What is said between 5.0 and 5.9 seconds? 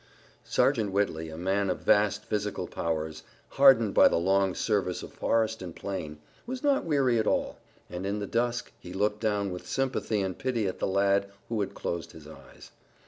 of forest and